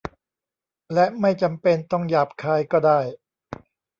[0.93, 2.99] และไม่จำเป็นต้องหยาบคายก็ได้